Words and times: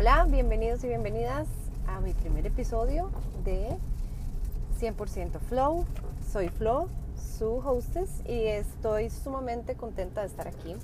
Hola, 0.00 0.26
bienvenidos 0.30 0.84
y 0.84 0.86
bienvenidas 0.86 1.48
a 1.88 1.98
mi 1.98 2.12
primer 2.12 2.46
episodio 2.46 3.10
de 3.42 3.76
100% 4.80 5.40
Flow. 5.40 5.86
Soy 6.30 6.50
Flo, 6.50 6.88
su 7.16 7.56
hostess, 7.56 8.08
y 8.24 8.44
estoy 8.44 9.10
sumamente 9.10 9.74
contenta 9.74 10.20
de 10.20 10.28
estar 10.28 10.46
aquí. 10.46 10.76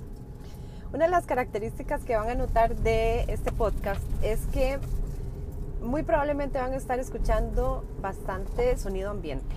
Una 0.91 1.05
de 1.05 1.11
las 1.11 1.25
características 1.25 2.03
que 2.03 2.17
van 2.17 2.29
a 2.29 2.35
notar 2.35 2.75
de 2.75 3.21
este 3.29 3.53
podcast 3.53 4.01
es 4.21 4.47
que 4.47 4.79
muy 5.81 6.03
probablemente 6.03 6.59
van 6.59 6.73
a 6.73 6.75
estar 6.75 6.99
escuchando 6.99 7.85
bastante 8.01 8.75
sonido 8.75 9.11
ambiente. 9.11 9.55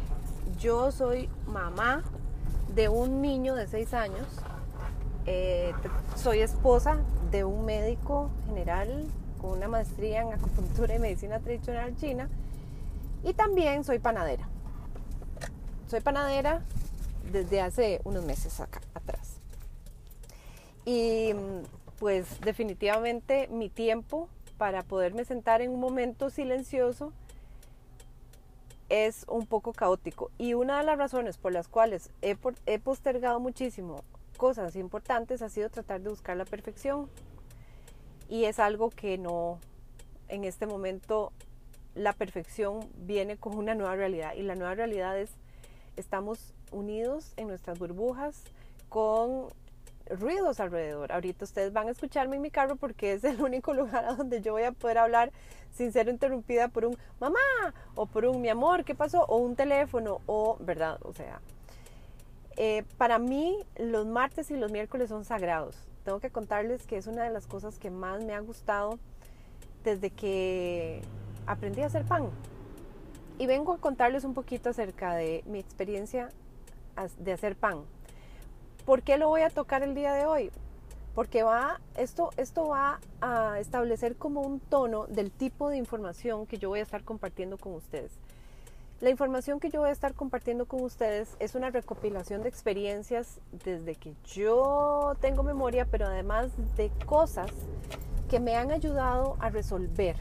Yo 0.61 0.93
soy 0.93 1.29
mamá 1.49 2.05
de 2.77 2.89
un 2.89 3.21
niño 3.21 3.57
de 3.57 3.67
6 3.67 3.93
años. 3.93 4.29
Eh, 5.27 5.73
soy 6.15 6.43
esposa 6.43 6.99
de 7.33 7.43
un 7.43 7.65
médico 7.65 8.31
general 8.47 9.09
con 9.39 9.51
una 9.51 9.69
maestría 9.69 10.23
en 10.23 10.33
acupuntura 10.33 10.95
y 10.95 10.99
medicina 10.99 11.41
tradicional 11.41 11.97
china. 11.97 12.29
Y 13.25 13.35
también 13.35 13.85
soy 13.85 13.99
panadera. 13.99 14.49
Soy 15.89 16.01
panadera 16.01 16.63
desde 17.33 17.61
hace 17.61 18.01
unos 18.05 18.25
meses 18.25 18.61
acá, 18.61 18.81
atrás. 18.95 19.41
Y 20.85 21.33
pues 21.99 22.41
definitivamente 22.41 23.49
mi 23.49 23.69
tiempo 23.69 24.29
para 24.57 24.83
poderme 24.83 25.25
sentar 25.25 25.63
en 25.63 25.71
un 25.71 25.81
momento 25.81 26.31
silencioso 26.31 27.13
es 28.89 29.25
un 29.29 29.47
poco 29.47 29.73
caótico. 29.73 30.31
Y 30.39 30.55
una 30.55 30.79
de 30.79 30.85
las 30.85 30.99
razones 30.99 31.37
por 31.37 31.53
las 31.53 31.69
cuales 31.69 32.11
he, 32.23 32.37
he 32.67 32.79
postergado 32.79 33.41
muchísimo 33.41 34.03
cosas 34.39 34.77
importantes 34.77 35.43
ha 35.43 35.51
sido 35.51 35.69
tratar 35.69 36.01
de 36.01 36.09
buscar 36.09 36.37
la 36.37 36.47
perfección. 36.47 37.11
Y 38.29 38.45
es 38.45 38.59
algo 38.59 38.91
que 38.91 39.19
no, 39.19 39.59
en 40.29 40.45
este 40.45 40.67
momento, 40.67 41.33
la 41.95 42.13
perfección 42.13 42.89
viene 42.97 43.37
con 43.37 43.57
una 43.57 43.75
nueva 43.75 43.97
realidad. 43.97 44.35
Y 44.35 44.43
la 44.43 44.55
nueva 44.55 44.75
realidad 44.75 45.19
es, 45.19 45.31
estamos 45.97 46.55
unidos 46.71 47.33
en 47.37 47.49
nuestras 47.49 47.79
burbujas 47.79 48.45
con 48.89 49.49
ruidos 50.11 50.61
alrededor. 50.61 51.13
Ahorita 51.13 51.45
ustedes 51.45 51.73
van 51.73 51.89
a 51.89 51.91
escucharme 51.91 52.37
en 52.37 52.43
mi 52.43 52.51
carro 52.51 52.77
porque 52.77 53.13
es 53.13 53.25
el 53.25 53.41
único 53.41 53.75
lugar 53.75 54.05
a 54.05 54.15
donde 54.15 54.41
yo 54.41 54.53
voy 54.53 54.65
a 54.65 54.73
poder 54.73 54.99
hablar 54.99 55.33
sin 55.73 55.93
ser 55.93 56.09
interrumpida 56.09 56.69
por 56.69 56.85
un 56.85 56.97
mamá 57.21 57.39
o 57.95 58.07
por 58.07 58.25
un 58.25 58.41
mi 58.41 58.49
amor, 58.49 58.85
¿qué 58.85 58.95
pasó? 58.95 59.25
O 59.25 59.37
un 59.39 59.55
teléfono 59.55 60.21
o, 60.27 60.57
¿verdad? 60.61 60.99
O 61.03 61.13
sea, 61.13 61.41
eh, 62.57 62.85
para 62.97 63.19
mí 63.19 63.59
los 63.77 64.07
martes 64.07 64.51
y 64.51 64.57
los 64.57 64.73
miércoles 64.73 65.09
son 65.09 65.25
sagrados. 65.25 65.77
Tengo 66.09 66.21
que 66.21 66.31
contarles 66.31 66.87
que 66.87 66.97
es 66.97 67.07
una 67.07 67.25
de 67.25 67.31
las 67.31 67.47
cosas 67.47 67.79
que 67.79 67.91
más 67.91 68.25
me 68.25 68.33
ha 68.33 68.41
gustado 68.41 68.99
desde 69.85 70.09
que 70.09 71.03
aprendí 71.47 71.83
a 71.83 71.87
hacer 71.89 72.07
pan. 72.07 72.31
Y 73.39 73.47
vengo 73.47 73.75
a 73.75 73.77
contarles 73.79 74.25
un 74.25 74.33
poquito 74.33 74.71
acerca 74.71 75.15
de 75.17 75.45
mi 75.45 75.59
experiencia 75.59 76.31
de 77.19 77.31
hacer 77.31 77.57
pan. 77.57 77.83
¿Por 78.87 79.03
qué 79.03 79.19
lo 79.19 79.29
voy 79.29 79.43
a 79.43 79.51
tocar 79.51 79.83
el 79.83 79.95
día 79.95 80.15
de 80.15 80.25
hoy? 80.25 80.51
Porque 81.15 81.43
va, 81.43 81.79
esto, 81.95 82.31
esto 82.39 82.69
va 82.69 83.01
a 83.21 83.61
establecer 83.61 84.17
como 84.17 84.41
un 84.41 84.61
tono 84.61 85.07
del 85.09 85.31
tipo 85.31 85.69
de 85.69 85.77
información 85.77 86.47
que 86.47 86.57
yo 86.57 86.71
voy 86.71 86.81
a 86.81 86.85
estar 86.85 87.05
compartiendo 87.05 87.59
con 87.59 87.75
ustedes. 87.75 88.13
La 89.01 89.11
información 89.11 89.61
que 89.61 89.71
yo 89.71 89.79
voy 89.79 89.91
a 89.91 89.93
estar 89.93 90.15
compartiendo 90.15 90.67
con 90.67 90.83
ustedes 90.83 91.37
es 91.39 91.55
una 91.55 91.71
recopilación 91.71 92.43
de 92.43 92.49
experiencias 92.49 93.39
desde 93.65 93.95
que 93.95 94.17
yo 94.25 95.15
tengo 95.21 95.45
memoria, 95.45 95.87
pero 95.89 96.07
además 96.07 96.51
de 96.77 96.91
cosas 97.07 97.49
que 98.29 98.41
me 98.41 98.57
han 98.57 98.73
ayudado 98.73 99.37
a 99.39 99.51
resolver, 99.51 100.17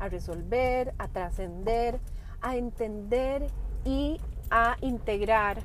a 0.00 0.08
resolver, 0.08 0.92
a 0.98 1.06
trascender, 1.06 2.00
a 2.42 2.56
entender 2.56 3.46
y 3.84 4.20
a 4.50 4.76
integrar 4.80 5.58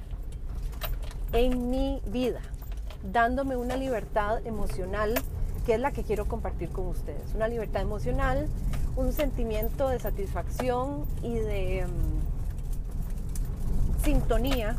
en 1.34 1.72
mi 1.72 2.00
vida, 2.06 2.42
dándome 3.12 3.56
una 3.56 3.76
libertad 3.76 4.46
emocional 4.46 5.16
que 5.66 5.74
es 5.74 5.80
la 5.80 5.92
que 5.92 6.04
quiero 6.04 6.26
compartir 6.26 6.70
con 6.70 6.86
ustedes. 6.86 7.34
Una 7.34 7.48
libertad 7.48 7.82
emocional, 7.82 8.48
un 8.96 9.14
sentimiento 9.14 9.90
de 9.90 10.00
satisfacción 10.00 11.06
y 11.24 11.36
de 11.36 11.88
mm, 11.88 12.19
sintonía 14.04 14.76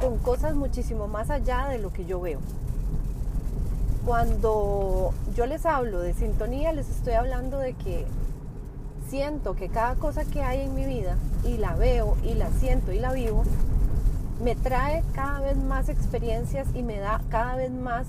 con 0.00 0.18
cosas 0.18 0.54
muchísimo 0.54 1.06
más 1.06 1.30
allá 1.30 1.68
de 1.68 1.78
lo 1.78 1.92
que 1.92 2.04
yo 2.04 2.20
veo. 2.20 2.40
Cuando 4.04 5.14
yo 5.34 5.46
les 5.46 5.64
hablo 5.64 6.00
de 6.00 6.12
sintonía, 6.12 6.72
les 6.72 6.88
estoy 6.88 7.14
hablando 7.14 7.58
de 7.58 7.74
que 7.74 8.06
siento 9.08 9.54
que 9.54 9.68
cada 9.68 9.94
cosa 9.94 10.24
que 10.24 10.42
hay 10.42 10.62
en 10.62 10.74
mi 10.74 10.84
vida, 10.84 11.16
y 11.44 11.56
la 11.56 11.74
veo, 11.74 12.16
y 12.24 12.34
la 12.34 12.50
siento, 12.50 12.92
y 12.92 12.98
la 12.98 13.12
vivo, 13.12 13.44
me 14.42 14.56
trae 14.56 15.04
cada 15.12 15.40
vez 15.40 15.56
más 15.56 15.88
experiencias 15.88 16.66
y 16.74 16.82
me 16.82 16.98
da 16.98 17.20
cada 17.28 17.56
vez 17.56 17.70
más 17.70 18.06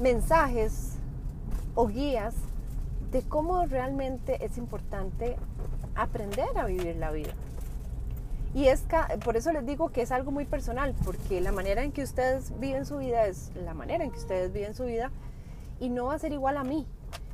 mensajes 0.00 0.92
o 1.74 1.88
guías 1.88 2.34
de 3.12 3.22
cómo 3.22 3.66
realmente 3.66 4.44
es 4.44 4.56
importante 4.56 5.36
aprender 5.94 6.56
a 6.56 6.64
vivir 6.64 6.96
la 6.96 7.10
vida. 7.10 7.34
Y 8.54 8.66
es 8.66 8.84
por 9.24 9.36
eso 9.36 9.52
les 9.52 9.64
digo 9.64 9.90
que 9.90 10.02
es 10.02 10.10
algo 10.10 10.32
muy 10.32 10.44
personal, 10.44 10.94
porque 11.04 11.40
la 11.40 11.52
manera 11.52 11.84
en 11.84 11.92
que 11.92 12.02
ustedes 12.02 12.52
viven 12.58 12.84
su 12.84 12.98
vida 12.98 13.26
es 13.26 13.52
la 13.54 13.74
manera 13.74 14.04
en 14.04 14.10
que 14.10 14.18
ustedes 14.18 14.52
viven 14.52 14.74
su 14.74 14.84
vida 14.84 15.10
y 15.78 15.88
no 15.88 16.06
va 16.06 16.14
a 16.14 16.18
ser 16.18 16.32
igual 16.32 16.56
a 16.56 16.64
mí. 16.64 16.86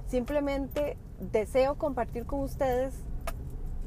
Simplemente 0.09 0.97
deseo 1.33 1.77
compartir 1.77 2.27
con 2.27 2.41
ustedes 2.41 2.95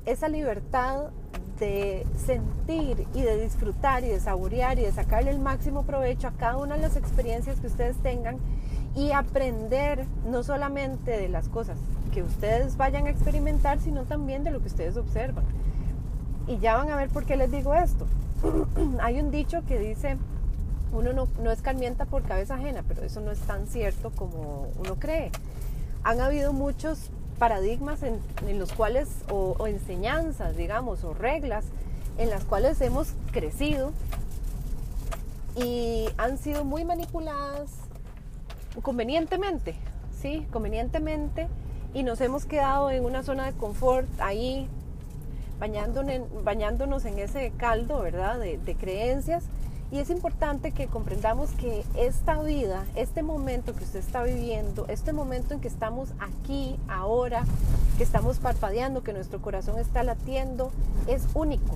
esa 0.05 0.27
libertad 0.27 1.11
de 1.59 2.07
sentir 2.25 3.05
y 3.13 3.21
de 3.21 3.41
disfrutar 3.41 4.03
y 4.03 4.07
de 4.07 4.19
saborear 4.19 4.79
y 4.79 4.83
de 4.83 4.91
sacarle 4.91 5.29
el 5.29 5.39
máximo 5.39 5.83
provecho 5.83 6.27
a 6.27 6.31
cada 6.31 6.57
una 6.57 6.75
de 6.75 6.81
las 6.81 6.95
experiencias 6.95 7.59
que 7.59 7.67
ustedes 7.67 7.97
tengan 7.97 8.37
y 8.95 9.11
aprender 9.11 10.05
no 10.25 10.41
solamente 10.41 11.11
de 11.11 11.29
las 11.29 11.47
cosas 11.49 11.77
que 12.13 12.23
ustedes 12.23 12.75
vayan 12.75 13.05
a 13.05 13.11
experimentar, 13.11 13.79
sino 13.79 14.03
también 14.05 14.43
de 14.43 14.51
lo 14.51 14.61
que 14.61 14.67
ustedes 14.67 14.97
observan. 14.97 15.43
Y 16.49 16.57
ya 16.57 16.75
van 16.75 16.89
a 16.89 16.97
ver 16.97 17.09
por 17.09 17.25
qué 17.25 17.37
les 17.37 17.51
digo 17.51 17.73
esto. 17.75 18.05
Hay 19.01 19.19
un 19.19 19.31
dicho 19.31 19.61
que 19.67 19.79
dice, 19.79 20.17
uno 20.91 21.13
no, 21.13 21.29
no 21.41 21.51
escarmienta 21.51 22.05
por 22.05 22.23
cabeza 22.23 22.55
ajena, 22.55 22.83
pero 22.87 23.03
eso 23.03 23.21
no 23.21 23.31
es 23.31 23.39
tan 23.39 23.67
cierto 23.67 24.09
como 24.09 24.67
uno 24.79 24.95
cree. 24.95 25.31
Han 26.03 26.19
habido 26.19 26.51
muchos 26.51 27.11
paradigmas 27.39 28.03
en, 28.03 28.19
los 28.59 28.73
cuales, 28.73 29.09
o, 29.29 29.65
enseñanzas, 29.65 30.57
digamos, 30.57 31.03
o 31.03 31.13
reglas 31.13 31.65
en 32.17 32.29
las 32.29 32.43
cuales 32.43 32.81
hemos 32.81 33.13
crecido 33.31 33.91
y 35.55 36.07
han 36.17 36.37
sido 36.37 36.65
muy 36.65 36.83
manipuladas 36.83 37.69
convenientemente, 38.81 39.75
¿sí? 40.21 40.45
Convenientemente 40.51 41.47
y 41.93 42.03
nos 42.03 42.19
hemos 42.21 42.45
quedado 42.45 42.91
en 42.91 43.05
una 43.05 43.23
zona 43.23 43.45
de 43.45 43.53
confort 43.53 44.07
ahí 44.19 44.67
bañándonos 45.59 47.05
en, 47.05 47.19
ese 47.19 47.51
caldo, 47.57 48.01
¿verdad? 48.01 48.39
de 48.39 48.75
creencias 48.79 49.43
y 49.91 49.97
es 49.97 50.11
importante 50.11 50.71
que 50.71 50.85
comprendamos 50.85 51.49
que 51.51 51.83
esta 51.95 52.39
vida, 52.43 52.85
este 52.95 53.23
momento 53.23 53.73
que 53.73 53.83
usted 53.83 53.99
está 53.99 54.21
viviendo, 54.21 54.85
este 54.87 55.13
momento 55.13 55.55
en 55.55 55.61
que 55.61 55.67
estamos 55.67 56.09
aquí, 56.19 56.79
ahora, 56.87 57.43
que 57.97 58.03
estamos 58.03 58.37
parpadeando, 58.37 59.01
que 59.01 59.13
nuestro 59.13 59.41
corazón 59.41 59.79
está 59.79 60.03
latiendo, 60.03 60.71
es 61.07 61.23
único. 61.33 61.75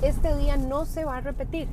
Este 0.00 0.34
día 0.38 0.56
no 0.56 0.86
se 0.86 1.04
va 1.04 1.18
a 1.18 1.20
repetir. 1.20 1.68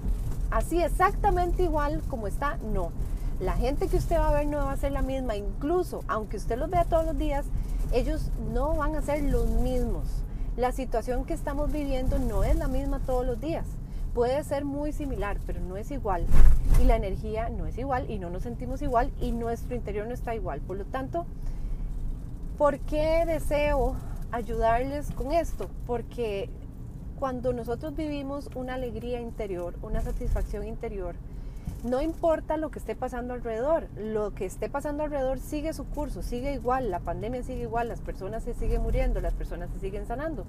Así 0.52 0.82
exactamente 0.84 1.64
igual 1.64 2.02
como 2.10 2.28
está, 2.28 2.58
no. 2.74 2.92
La 3.40 3.54
gente 3.54 3.88
que 3.88 3.96
usted 3.96 4.18
va 4.18 4.28
a 4.28 4.34
ver 4.34 4.48
no 4.48 4.58
va 4.58 4.74
a 4.74 4.78
ser 4.78 4.92
la 4.92 5.02
misma. 5.02 5.38
Incluso, 5.38 6.04
aunque 6.10 6.36
usted 6.36 6.58
los 6.58 6.70
vea 6.70 6.84
todos 6.84 7.06
los 7.06 7.18
días, 7.18 7.46
ellos 7.94 8.30
no 8.54 8.76
van 8.76 8.98
a 8.98 9.02
ser 9.02 9.24
los 9.24 9.48
mismos. 9.48 10.04
La 10.58 10.72
situación 10.72 11.24
que 11.24 11.36
estamos 11.36 11.72
viviendo 11.72 12.18
no 12.18 12.44
es 12.44 12.56
la 12.56 12.68
misma 12.68 13.00
todos 13.00 13.24
los 13.24 13.40
días 13.40 13.64
puede 14.16 14.44
ser 14.44 14.66
muy 14.66 14.92
similar, 14.92 15.38
pero 15.46 15.62
no 15.62 15.78
es 15.78 15.92
igual. 15.92 16.26
Y 16.82 16.86
la 16.86 16.96
energía 16.96 17.50
no 17.50 17.68
es 17.68 17.78
igual 17.78 18.10
y 18.10 18.18
no 18.18 18.32
nos 18.32 18.42
sentimos 18.42 18.82
igual 18.82 19.12
y 19.22 19.32
nuestro 19.32 19.76
interior 19.76 20.08
no 20.08 20.16
está 20.16 20.34
igual. 20.34 20.60
Por 20.62 20.78
lo 20.78 20.86
tanto, 20.86 21.28
¿por 22.58 22.80
qué 22.80 23.24
deseo 23.28 23.96
ayudarles 24.32 25.12
con 25.12 25.32
esto? 25.32 25.70
Porque 25.86 26.50
cuando 27.20 27.54
nosotros 27.54 27.96
vivimos 27.96 28.50
una 28.56 28.74
alegría 28.74 29.22
interior, 29.22 29.76
una 29.84 30.02
satisfacción 30.02 30.66
interior, 30.66 31.14
no 31.88 32.02
importa 32.02 32.58
lo 32.58 32.70
que 32.70 32.80
esté 32.80 32.96
pasando 32.96 33.34
alrededor, 33.34 33.88
lo 33.96 34.34
que 34.34 34.46
esté 34.46 34.70
pasando 34.70 35.04
alrededor 35.04 35.40
sigue 35.40 35.74
su 35.74 35.86
curso, 35.86 36.22
sigue 36.22 36.54
igual, 36.54 36.92
la 36.92 37.00
pandemia 37.00 37.44
sigue 37.44 37.62
igual, 37.62 37.88
las 37.88 38.02
personas 38.02 38.44
se 38.44 38.54
siguen 38.54 38.82
muriendo, 38.82 39.22
las 39.22 39.34
personas 39.34 39.70
se 39.72 39.80
siguen 39.80 40.06
sanando, 40.06 40.46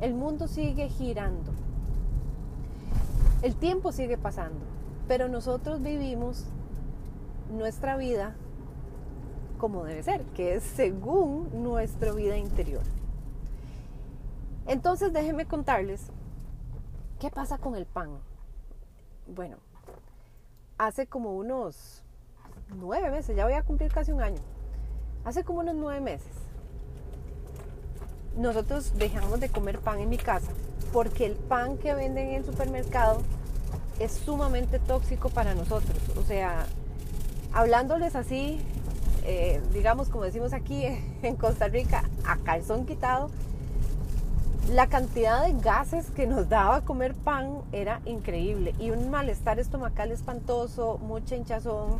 el 0.00 0.14
mundo 0.14 0.48
sigue 0.48 0.88
girando. 0.88 1.52
El 3.42 3.54
tiempo 3.54 3.92
sigue 3.92 4.16
pasando, 4.16 4.60
pero 5.06 5.28
nosotros 5.28 5.82
vivimos 5.82 6.46
nuestra 7.50 7.96
vida 7.96 8.34
como 9.58 9.84
debe 9.84 10.02
ser, 10.02 10.22
que 10.36 10.54
es 10.54 10.62
según 10.62 11.62
nuestra 11.62 12.12
vida 12.12 12.36
interior. 12.36 12.82
Entonces 14.66 15.12
déjenme 15.12 15.46
contarles 15.46 16.06
qué 17.18 17.30
pasa 17.30 17.58
con 17.58 17.74
el 17.74 17.84
pan. 17.84 18.10
Bueno, 19.26 19.56
hace 20.78 21.06
como 21.06 21.34
unos 21.34 22.02
nueve 22.76 23.10
meses, 23.10 23.36
ya 23.36 23.44
voy 23.44 23.54
a 23.54 23.62
cumplir 23.62 23.92
casi 23.92 24.12
un 24.12 24.22
año, 24.22 24.40
hace 25.24 25.44
como 25.44 25.60
unos 25.60 25.74
nueve 25.74 26.00
meses, 26.00 26.32
nosotros 28.36 28.94
dejamos 28.96 29.40
de 29.40 29.48
comer 29.48 29.80
pan 29.80 29.98
en 29.98 30.08
mi 30.08 30.16
casa 30.16 30.52
porque 30.92 31.26
el 31.26 31.34
pan 31.34 31.78
que 31.78 31.94
venden 31.94 32.28
en 32.28 32.34
el 32.36 32.44
supermercado 32.44 33.22
es 33.98 34.12
sumamente 34.12 34.78
tóxico 34.78 35.28
para 35.28 35.54
nosotros. 35.54 35.96
O 36.16 36.22
sea, 36.22 36.66
hablándoles 37.52 38.14
así, 38.16 38.60
eh, 39.24 39.60
digamos 39.72 40.08
como 40.08 40.24
decimos 40.24 40.52
aquí 40.52 40.84
en 41.22 41.36
Costa 41.36 41.68
Rica, 41.68 42.08
a 42.24 42.36
calzón 42.38 42.86
quitado, 42.86 43.30
la 44.70 44.86
cantidad 44.86 45.46
de 45.46 45.58
gases 45.58 46.10
que 46.10 46.26
nos 46.26 46.48
daba 46.48 46.82
comer 46.82 47.14
pan 47.14 47.62
era 47.72 48.02
increíble 48.04 48.74
y 48.78 48.90
un 48.90 49.08
malestar 49.08 49.58
estomacal 49.58 50.12
espantoso, 50.12 50.98
mucha 50.98 51.36
hinchazón. 51.36 51.98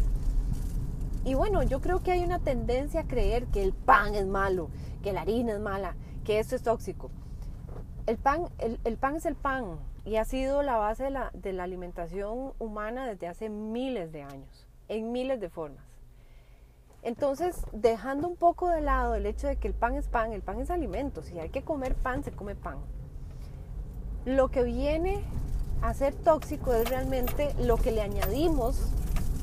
Y 1.25 1.32
bueno, 1.32 1.62
yo 1.62 1.81
creo 1.81 2.03
que 2.03 2.12
hay 2.12 2.23
una 2.23 2.38
tendencia 2.38 3.00
a 3.00 3.05
creer 3.05 3.47
que 3.47 3.62
el 3.62 3.73
pan 3.73 4.15
es 4.15 4.26
malo, 4.26 4.69
que 5.03 5.15
la 5.15 5.23
harina 5.23 5.53
es 5.53 5.61
mala, 5.61 5.97
que 6.25 6.41
esto 6.41 6.56
es 6.56 6.62
tóxico. 6.62 7.11
El 8.06 8.19
pan, 8.19 8.49
el, 8.59 8.97
pan 8.99 9.17
es 9.17 9.25
el 9.25 9.35
pan 9.35 9.79
y 10.05 10.17
ha 10.17 10.26
sido 10.26 10.62
la 10.62 10.76
base 10.76 11.05
de 11.05 11.11
la, 11.11 11.31
de 11.32 11.55
la 11.55 11.65
alimentación 11.65 12.53
humana 12.59 13.06
desde 13.06 13.29
hace 13.29 13.49
miles 13.49 14.12
de 14.12 14.23
años, 14.23 14.67
en 14.88 15.11
miles 15.11 15.41
de 15.41 15.49
formas. 15.49 15.88
Entonces, 17.03 17.56
dejando 17.73 18.29
un 18.29 18.37
poco 18.37 18.69
de 18.69 18.81
lado 18.81 19.15
el 19.15 19.27
hecho 19.27 19.47
de 19.47 19.56
que 19.56 19.69
el 19.69 19.75
pan 19.75 19.95
es 19.95 20.09
pan, 20.09 20.33
el 20.33 20.43
pan 20.43 20.61
es 20.61 20.71
alimento, 20.71 21.23
si 21.23 21.39
hay 21.39 21.49
que 21.50 21.62
comer 21.62 21.95
pan, 21.95 22.25
se 22.25 22.33
come 22.33 22.55
pan. 22.55 22.79
Lo 24.25 24.49
que 24.49 24.62
viene 24.62 25.23
a 25.81 25.95
ser 25.95 26.15
tóxico 26.15 26.75
es 26.75 26.89
realmente 26.89 27.55
lo 27.61 27.77
que 27.77 27.93
le 27.93 28.03
añadimos 28.03 28.91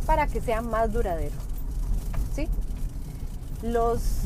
para 0.05 0.27
que 0.27 0.41
sea 0.41 0.61
más 0.61 0.91
duradero. 0.91 1.35
¿Sí? 2.33 2.49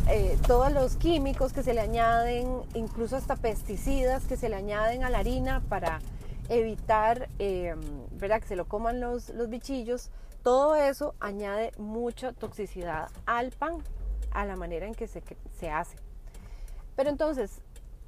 Eh, 0.10 0.38
todos 0.48 0.72
los 0.74 0.96
químicos 0.98 1.54
que 1.54 1.64
se 1.64 1.74
le 1.74 1.80
añaden, 1.80 2.62
incluso 2.74 3.16
hasta 3.16 3.36
pesticidas 3.38 4.26
que 4.26 4.36
se 4.36 4.50
le 4.50 4.56
añaden 4.56 5.04
a 5.04 5.10
la 5.10 5.20
harina 5.20 5.62
para 5.70 6.02
evitar 6.50 7.30
eh, 7.40 7.76
¿verdad? 8.20 8.42
que 8.42 8.48
se 8.48 8.56
lo 8.58 8.66
coman 8.68 9.00
los, 9.00 9.30
los 9.30 9.50
bichillos, 9.50 10.10
todo 10.44 10.76
eso 10.76 11.16
añade 11.20 11.72
mucha 11.78 12.34
toxicidad 12.34 13.10
al 13.26 13.52
pan, 13.52 13.78
a 14.32 14.46
la 14.46 14.56
manera 14.56 14.88
en 14.88 14.96
que 14.96 15.08
se, 15.08 15.24
se 15.58 15.70
hace. 15.70 15.98
Pero 16.96 17.10
entonces, 17.10 17.62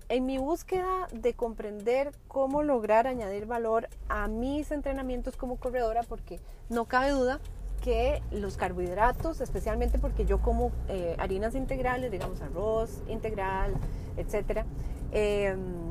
en 0.10 0.26
mi 0.26 0.38
búsqueda 0.38 1.08
de 1.14 1.34
comprender 1.34 2.12
cómo 2.28 2.64
lograr 2.64 3.08
añadir 3.08 3.46
valor 3.46 3.88
a 4.10 4.28
mis 4.28 4.72
entrenamientos 4.72 5.38
como 5.38 5.56
corredora, 5.56 6.04
porque 6.04 6.40
no 6.70 6.86
cabe 6.86 7.12
duda 7.12 7.40
que 7.82 8.22
los 8.32 8.58
carbohidratos, 8.58 9.42
especialmente 9.42 9.98
porque 10.00 10.26
yo 10.26 10.42
como 10.42 10.72
eh, 10.88 11.16
harinas 11.18 11.56
integrales, 11.56 12.12
digamos 12.12 12.42
arroz 12.42 13.02
integral, 13.08 13.74
etcétera, 14.18 14.66
em, 15.12 15.91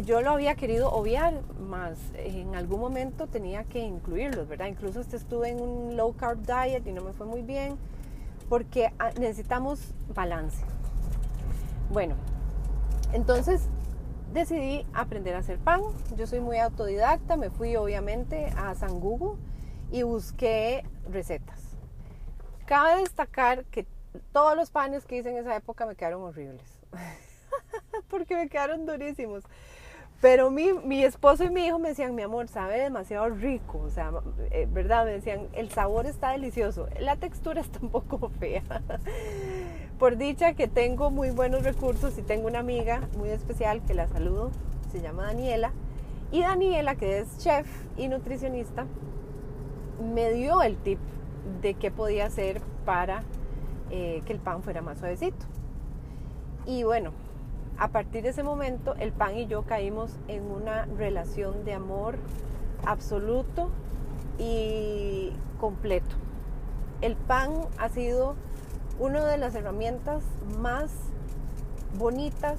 yo 0.00 0.22
lo 0.22 0.30
había 0.30 0.54
querido 0.54 0.90
obviar, 0.90 1.34
más 1.60 1.98
en 2.14 2.54
algún 2.54 2.80
momento 2.80 3.26
tenía 3.26 3.64
que 3.64 3.80
incluirlos, 3.80 4.48
¿verdad? 4.48 4.66
Incluso 4.66 5.00
hasta 5.00 5.16
estuve 5.16 5.50
en 5.50 5.60
un 5.60 5.96
low 5.96 6.14
carb 6.16 6.38
diet 6.46 6.86
y 6.86 6.92
no 6.92 7.02
me 7.02 7.12
fue 7.12 7.26
muy 7.26 7.42
bien, 7.42 7.76
porque 8.48 8.92
ah, 8.98 9.10
necesitamos 9.18 9.94
balance. 10.14 10.64
Bueno, 11.90 12.14
entonces 13.12 13.68
decidí 14.32 14.86
aprender 14.94 15.34
a 15.34 15.38
hacer 15.38 15.58
pan. 15.58 15.82
Yo 16.16 16.26
soy 16.26 16.40
muy 16.40 16.58
autodidacta, 16.58 17.36
me 17.36 17.50
fui 17.50 17.76
obviamente 17.76 18.46
a 18.56 18.74
San 18.74 18.98
Google 18.98 19.38
y 19.90 20.02
busqué 20.02 20.84
recetas. 21.10 21.60
Cabe 22.64 23.00
destacar 23.00 23.64
que 23.66 23.86
todos 24.32 24.56
los 24.56 24.70
panes 24.70 25.04
que 25.04 25.18
hice 25.18 25.30
en 25.30 25.36
esa 25.36 25.54
época 25.54 25.84
me 25.84 25.96
quedaron 25.96 26.22
horribles, 26.22 26.80
porque 28.08 28.36
me 28.36 28.48
quedaron 28.48 28.86
durísimos. 28.86 29.44
Pero 30.22 30.52
mi, 30.52 30.72
mi, 30.72 31.02
esposo 31.02 31.42
y 31.42 31.50
mi 31.50 31.66
hijo 31.66 31.80
me 31.80 31.88
decían, 31.88 32.14
mi 32.14 32.22
amor, 32.22 32.46
sabe 32.46 32.78
demasiado 32.78 33.28
rico, 33.28 33.80
o 33.80 33.90
sea, 33.90 34.12
eh, 34.52 34.68
¿verdad? 34.70 35.04
Me 35.04 35.10
decían, 35.10 35.48
el 35.52 35.68
sabor 35.68 36.06
está 36.06 36.30
delicioso, 36.30 36.86
la 37.00 37.16
textura 37.16 37.60
está 37.60 37.80
un 37.82 37.88
poco 37.88 38.30
fea. 38.38 38.62
Por 39.98 40.16
dicha 40.16 40.54
que 40.54 40.68
tengo 40.68 41.10
muy 41.10 41.30
buenos 41.30 41.64
recursos 41.64 42.16
y 42.18 42.22
tengo 42.22 42.46
una 42.46 42.60
amiga 42.60 43.08
muy 43.18 43.30
especial 43.30 43.82
que 43.82 43.94
la 43.94 44.06
saludo, 44.06 44.52
se 44.92 45.00
llama 45.00 45.24
Daniela. 45.24 45.72
Y 46.30 46.42
Daniela, 46.42 46.94
que 46.94 47.18
es 47.18 47.38
chef 47.38 47.66
y 47.96 48.06
nutricionista, 48.06 48.86
me 50.14 50.30
dio 50.30 50.62
el 50.62 50.76
tip 50.76 51.00
de 51.62 51.74
qué 51.74 51.90
podía 51.90 52.26
hacer 52.26 52.62
para 52.84 53.24
eh, 53.90 54.22
que 54.24 54.32
el 54.32 54.38
pan 54.38 54.62
fuera 54.62 54.82
más 54.82 54.98
suavecito. 55.00 55.46
Y 56.64 56.84
bueno, 56.84 57.10
a 57.78 57.88
partir 57.88 58.22
de 58.22 58.30
ese 58.30 58.42
momento 58.42 58.94
el 58.96 59.12
pan 59.12 59.36
y 59.36 59.46
yo 59.46 59.62
caímos 59.62 60.16
en 60.28 60.50
una 60.50 60.86
relación 60.86 61.64
de 61.64 61.74
amor 61.74 62.16
absoluto 62.84 63.70
y 64.38 65.32
completo. 65.60 66.16
El 67.00 67.16
pan 67.16 67.52
ha 67.78 67.88
sido 67.88 68.36
una 68.98 69.24
de 69.24 69.38
las 69.38 69.54
herramientas 69.54 70.22
más 70.60 70.92
bonitas 71.98 72.58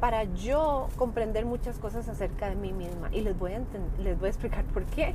para 0.00 0.24
yo 0.24 0.88
comprender 0.96 1.46
muchas 1.46 1.78
cosas 1.78 2.08
acerca 2.08 2.48
de 2.48 2.56
mí 2.56 2.72
misma 2.72 3.08
y 3.12 3.22
les 3.22 3.38
voy 3.38 3.54
a, 3.54 3.60
les 4.02 4.18
voy 4.18 4.26
a 4.26 4.30
explicar 4.30 4.64
por 4.66 4.84
qué. 4.84 5.14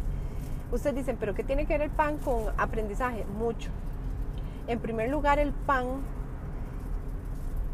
Ustedes 0.72 0.96
dicen, 0.96 1.18
pero 1.20 1.34
¿qué 1.36 1.44
tiene 1.44 1.66
que 1.66 1.74
ver 1.74 1.84
el 1.84 1.92
pan 1.92 2.18
con 2.18 2.44
aprendizaje? 2.58 3.26
Mucho. 3.38 3.70
En 4.68 4.80
primer 4.80 5.10
lugar, 5.10 5.40
el 5.40 5.52
pan 5.52 6.02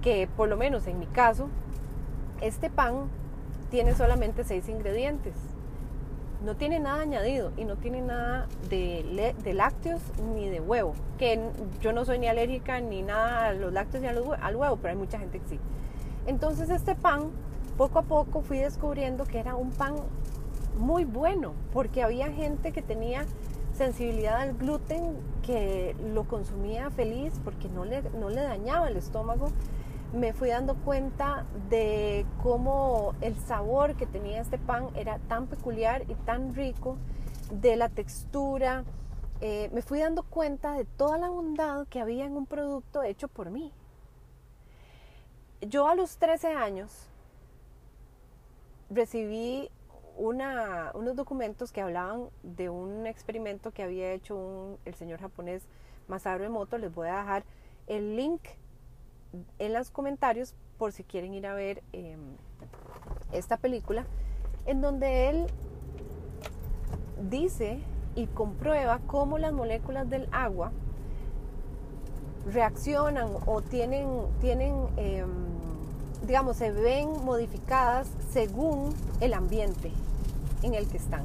que 0.06 0.30
por 0.38 0.48
lo 0.48 0.56
menos 0.56 0.86
en 0.86 1.00
mi 1.00 1.08
caso, 1.08 1.50
este 2.40 2.70
pan 2.70 3.10
tiene 3.72 3.96
solamente 3.96 4.44
seis 4.44 4.70
ingredientes. 4.70 5.34
No 6.46 6.56
tiene 6.56 6.80
nada 6.80 7.02
añadido 7.02 7.52
y 7.58 7.66
no 7.66 7.76
tiene 7.76 8.02
nada 8.02 8.48
de, 8.70 9.34
lácteos 9.56 10.02
ni 10.36 10.48
de 10.48 10.60
huevo. 10.62 10.94
Que 11.18 11.40
yo 11.82 11.92
no 11.92 12.06
soy 12.06 12.20
ni 12.20 12.28
alérgica 12.28 12.80
ni 12.82 13.02
nada 13.02 13.48
a 13.48 13.54
los 13.54 13.74
lácteos 13.74 14.04
ni 14.04 14.08
al 14.08 14.56
huevo, 14.56 14.78
pero 14.78 14.90
hay 14.90 14.96
mucha 14.96 15.18
gente 15.18 15.40
que 15.40 15.48
sí. 15.48 15.60
Entonces 16.28 16.70
este 16.70 16.94
pan, 16.94 17.32
poco 17.76 17.98
a 17.98 18.04
poco 18.04 18.42
fui 18.42 18.60
descubriendo 18.60 19.24
que 19.24 19.40
era 19.40 19.56
un 19.56 19.72
pan 19.72 19.96
muy 20.78 21.04
bueno, 21.06 21.54
porque 21.74 22.04
había 22.04 22.32
gente 22.32 22.72
que 22.72 22.84
tenía 22.84 23.26
sensibilidad 23.74 24.40
al 24.40 24.54
gluten 24.54 25.18
que 25.42 25.96
lo 26.14 26.26
consumía 26.26 26.92
feliz 26.92 27.34
porque 27.44 27.70
no 27.70 27.86
le, 27.86 28.04
no 28.20 28.30
le 28.30 28.42
dañaba 28.42 28.88
el 28.88 28.98
estómago 28.98 29.48
me 30.14 30.34
fui 30.34 30.50
dando 30.50 30.76
cuenta 30.76 31.46
de 31.70 32.26
cómo 32.42 33.14
el 33.22 33.36
sabor 33.38 33.96
que 33.96 34.06
tenía 34.06 34.42
este 34.42 34.58
pan 34.58 34.90
era 34.96 35.20
tan 35.20 35.48
peculiar 35.48 36.04
y 36.10 36.16
tan 36.16 36.56
rico, 36.56 36.98
de 37.52 37.76
la 37.76 37.90
textura. 37.90 38.84
Eh, 39.42 39.70
me 39.74 39.82
fui 39.82 40.00
dando 40.00 40.24
cuenta 40.24 40.74
de 40.74 40.86
toda 40.86 41.18
la 41.18 41.30
bondad 41.30 41.88
que 41.88 42.00
había 42.00 42.26
en 42.26 42.38
un 42.38 42.46
producto 42.46 43.04
hecho 43.04 43.28
por 43.28 43.50
mí. 43.50 43.72
Yo 45.62 45.88
a 45.88 45.96
los 45.96 46.18
13 46.18 46.54
años 46.54 47.08
recibí 48.90 49.70
unos 50.18 51.16
documentos 51.16 51.72
que 51.72 51.82
hablaban 51.82 52.30
de 52.44 52.70
un 52.70 53.06
experimento 53.06 53.72
que 53.72 53.84
había 53.84 54.12
hecho 54.14 54.78
el 54.86 54.96
señor 54.96 55.20
japonés 55.20 55.64
Masaru 56.08 56.44
Emoto. 56.44 56.78
Les 56.78 56.94
voy 56.94 57.10
a 57.10 57.18
dejar 57.18 57.44
el 57.88 58.16
link 58.16 58.42
en 59.60 59.74
los 59.74 59.92
comentarios 59.92 60.54
por 60.78 60.92
si 60.92 61.04
quieren 61.04 61.34
ir 61.34 61.48
a 61.48 61.54
ver 61.54 61.84
em, 61.94 62.20
esta 63.32 63.58
película, 63.58 64.06
en 64.66 64.82
donde 64.82 65.30
él 65.30 65.48
dice 67.30 67.80
y 68.16 68.28
comprueba 68.28 69.00
cómo 69.08 69.38
las 69.38 69.54
moléculas 69.54 70.10
del 70.10 70.28
agua 70.32 70.72
reaccionan 72.52 73.30
o 73.46 73.62
tienen, 73.62 74.08
tienen 74.40 74.88
em, 74.98 75.56
digamos, 76.26 76.58
se 76.58 76.72
ven 76.72 77.10
modificadas 77.24 78.08
según 78.32 78.94
el 79.20 79.34
ambiente 79.34 79.92
en 80.64 80.74
el 80.74 80.88
que 80.88 80.98
están. 80.98 81.24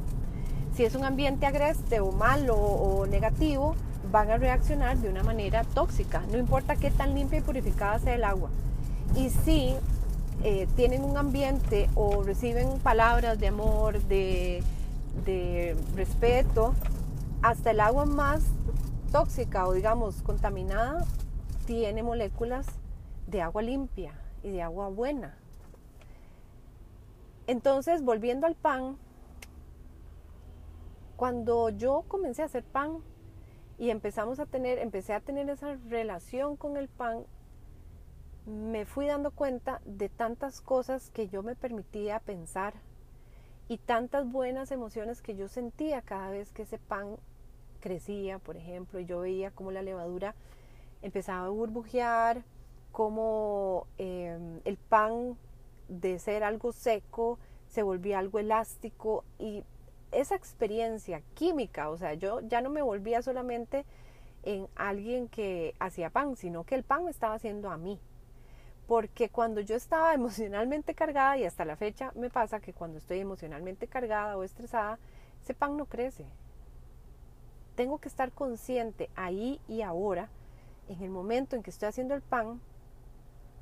Si 0.74 0.84
es 0.84 0.94
un 0.94 1.04
ambiente 1.04 1.46
agreste 1.46 2.00
o 2.00 2.12
malo 2.12 2.56
o 2.56 3.06
negativo, 3.06 3.74
van 4.10 4.30
a 4.30 4.36
reaccionar 4.36 4.96
de 4.98 5.08
una 5.08 5.22
manera 5.22 5.64
tóxica, 5.64 6.22
no 6.30 6.38
importa 6.38 6.76
qué 6.76 6.90
tan 6.90 7.14
limpia 7.14 7.38
y 7.38 7.42
purificada 7.42 7.98
sea 7.98 8.14
el 8.14 8.24
agua. 8.24 8.50
Y 9.14 9.30
si 9.30 9.74
eh, 10.42 10.66
tienen 10.74 11.04
un 11.04 11.16
ambiente 11.16 11.88
o 11.94 12.22
reciben 12.22 12.78
palabras 12.78 13.38
de 13.38 13.48
amor, 13.48 14.00
de, 14.02 14.62
respeto, 15.94 16.74
hasta 17.42 17.70
el 17.70 17.80
agua 17.80 18.04
más 18.04 18.42
tóxica 19.12 19.66
o 19.66 19.72
digamos 19.72 20.22
contaminada 20.22 21.04
tiene 21.66 22.02
moléculas 22.02 22.66
de 23.26 23.42
agua 23.42 23.62
limpia 23.62 24.12
y 24.42 24.50
de 24.50 24.62
agua 24.62 24.88
buena. 24.88 25.36
Entonces, 27.46 28.02
volviendo 28.02 28.46
al 28.46 28.54
pan, 28.54 28.96
cuando 31.16 31.68
yo 31.70 32.04
comencé 32.08 32.42
a 32.42 32.46
hacer 32.46 32.64
pan 32.64 32.98
y 33.80 33.88
empezamos 33.88 34.38
a 34.40 34.46
tener, 34.46 34.78
empecé 34.78 35.14
a 35.14 35.20
tener 35.20 35.48
esa 35.48 35.74
relación 35.88 36.58
con 36.58 36.76
el 36.76 36.86
pan, 36.86 37.24
me 38.44 38.84
fui 38.84 39.06
dando 39.06 39.30
cuenta 39.30 39.80
de 39.86 40.10
tantas 40.10 40.60
cosas 40.60 41.08
que 41.08 41.28
yo 41.28 41.42
me 41.42 41.56
permitía 41.56 42.20
pensar 42.20 42.74
y 43.68 43.78
tantas 43.78 44.30
buenas 44.30 44.70
emociones 44.70 45.22
que 45.22 45.34
yo 45.34 45.48
sentía 45.48 46.02
cada 46.02 46.28
vez 46.28 46.52
que 46.52 46.62
ese 46.62 46.76
pan 46.76 47.16
crecía, 47.80 48.38
por 48.38 48.58
ejemplo, 48.58 49.00
y 49.00 49.06
yo 49.06 49.20
veía 49.20 49.50
cómo 49.50 49.70
la 49.70 49.80
levadura 49.80 50.34
empezaba 51.00 51.46
a 51.46 51.50
burbujear, 51.50 52.44
cómo 52.92 53.86
em, 53.96 54.60
el 54.66 54.76
pan 54.76 55.38
de 55.88 56.18
ser 56.18 56.44
algo 56.44 56.72
seco 56.72 57.38
se 57.68 57.82
volvía 57.82 58.18
algo 58.18 58.40
elástico 58.40 59.24
y 59.38 59.64
esa 60.12 60.34
experiencia 60.34 61.22
química, 61.34 61.90
o 61.90 61.96
sea, 61.96 62.14
yo 62.14 62.40
ya 62.40 62.60
no 62.60 62.70
me 62.70 62.82
volvía 62.82 63.22
solamente 63.22 63.84
en 64.42 64.68
alguien 64.74 65.28
que 65.28 65.74
hacía 65.78 66.10
pan, 66.10 66.36
sino 66.36 66.64
que 66.64 66.74
el 66.74 66.82
pan 66.82 67.04
me 67.04 67.10
estaba 67.10 67.34
haciendo 67.34 67.70
a 67.70 67.76
mí. 67.76 68.00
Porque 68.86 69.28
cuando 69.28 69.60
yo 69.60 69.76
estaba 69.76 70.14
emocionalmente 70.14 70.94
cargada, 70.94 71.36
y 71.36 71.44
hasta 71.44 71.64
la 71.64 71.76
fecha 71.76 72.12
me 72.14 72.30
pasa 72.30 72.60
que 72.60 72.72
cuando 72.72 72.98
estoy 72.98 73.20
emocionalmente 73.20 73.86
cargada 73.86 74.36
o 74.36 74.42
estresada, 74.42 74.98
ese 75.42 75.54
pan 75.54 75.76
no 75.76 75.86
crece. 75.86 76.26
Tengo 77.76 77.98
que 77.98 78.08
estar 78.08 78.32
consciente 78.32 79.08
ahí 79.14 79.60
y 79.68 79.82
ahora, 79.82 80.28
en 80.88 81.02
el 81.02 81.10
momento 81.10 81.56
en 81.56 81.62
que 81.62 81.70
estoy 81.70 81.88
haciendo 81.88 82.14
el 82.14 82.22
pan, 82.22 82.60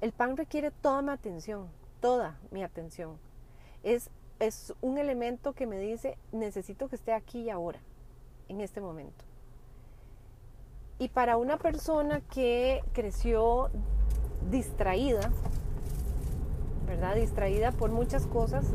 el 0.01 0.13
pan 0.13 0.37
requiere 0.37 0.71
toda 0.71 1.03
mi 1.03 1.11
atención, 1.11 1.69
toda 2.01 2.39
mi 2.51 2.63
atención. 2.63 3.19
Es 3.83 4.11
es 4.39 4.75
un 4.81 4.99
elemento 4.99 5.53
que 5.53 5.67
me 5.67 5.79
dice, 5.79 6.17
necesito 6.33 6.89
que 6.89 6.97
esté 6.97 7.13
aquí 7.13 7.43
y 7.43 7.51
ahora, 7.51 7.81
en 8.49 8.61
este 8.61 8.81
momento. 8.81 9.25
Y 10.99 11.09
para 11.09 11.37
una 11.37 11.57
persona 11.57 12.21
que 12.21 12.83
creció 12.93 13.71
distraída, 14.51 15.31
¿verdad? 16.87 17.17
Distraída 17.17 17.73
por 17.73 17.91
muchas 17.91 18.27
cosas 18.27 18.67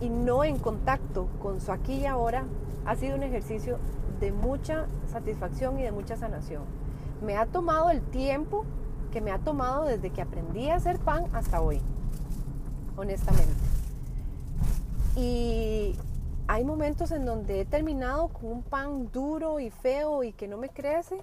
y 0.00 0.08
no 0.08 0.44
en 0.44 0.58
contacto 0.58 1.28
con 1.40 1.60
su 1.60 1.72
aquí 1.72 1.94
y 1.94 2.06
ahora, 2.06 2.44
ha 2.86 2.96
sido 2.96 3.16
un 3.16 3.22
ejercicio 3.22 3.78
de 4.18 4.32
mucha 4.32 4.86
satisfacción 5.10 5.78
y 5.78 5.82
de 5.82 5.92
mucha 5.92 6.16
sanación. 6.16 6.62
Me 7.22 7.36
ha 7.36 7.46
tomado 7.46 7.90
el 7.90 8.00
tiempo 8.02 8.64
que 9.12 9.20
me 9.20 9.30
ha 9.30 9.38
tomado 9.38 9.84
desde 9.84 10.10
que 10.10 10.22
aprendí 10.22 10.70
a 10.70 10.76
hacer 10.76 10.98
pan 10.98 11.24
hasta 11.32 11.60
hoy, 11.60 11.80
honestamente. 12.96 13.69
Y 15.20 15.98
hay 16.48 16.64
momentos 16.64 17.10
en 17.10 17.26
donde 17.26 17.60
he 17.60 17.64
terminado 17.66 18.28
con 18.28 18.46
un 18.46 18.62
pan 18.62 19.12
duro 19.12 19.60
y 19.60 19.68
feo 19.68 20.24
y 20.24 20.32
que 20.32 20.48
no 20.48 20.56
me 20.56 20.70
crece, 20.70 21.22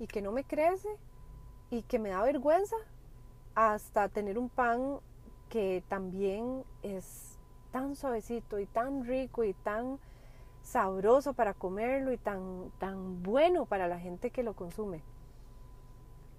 y 0.00 0.08
que 0.08 0.20
no 0.20 0.32
me 0.32 0.42
crece, 0.42 0.88
y 1.70 1.82
que 1.82 2.00
me 2.00 2.08
da 2.08 2.20
vergüenza, 2.20 2.74
hasta 3.54 4.08
tener 4.08 4.40
un 4.40 4.48
pan 4.48 4.98
que 5.48 5.84
también 5.86 6.64
es 6.82 7.38
tan 7.70 7.94
suavecito 7.94 8.58
y 8.58 8.66
tan 8.66 9.04
rico 9.04 9.44
y 9.44 9.54
tan 9.54 10.00
sabroso 10.62 11.34
para 11.34 11.54
comerlo 11.54 12.10
y 12.10 12.18
tan, 12.18 12.72
tan 12.80 13.22
bueno 13.22 13.66
para 13.66 13.86
la 13.86 14.00
gente 14.00 14.30
que 14.30 14.42
lo 14.42 14.54
consume. 14.54 15.04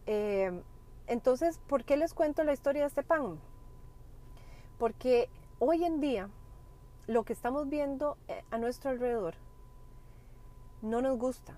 Eh, 0.06 0.52
entonces, 1.08 1.60
¿por 1.60 1.86
qué 1.86 1.96
les 1.96 2.14
cuento 2.14 2.44
la 2.44 2.52
historia 2.52 2.82
de 2.82 2.88
este 2.90 3.04
pan? 3.04 3.40
Porque 4.78 5.30
hoy 5.60 5.84
en 5.84 6.00
día 6.00 6.30
lo 7.08 7.24
que 7.24 7.34
estamos 7.34 7.70
viendo 7.70 8.18
eh, 8.28 8.44
a 8.50 8.58
nuestro 8.58 8.90
alrededor 8.90 9.36
no 10.82 11.02
nos 11.02 11.18
gusta, 11.18 11.58